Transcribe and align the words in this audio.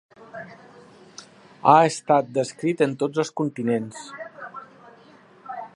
Ha 1.73 1.77
estat 1.89 2.33
descrit 2.39 2.83
en 2.89 2.97
tots 3.03 3.23
els 3.25 3.33
continents. 3.43 4.03